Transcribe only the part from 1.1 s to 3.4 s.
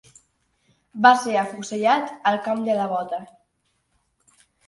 ser afusellat al Camp de la Bota.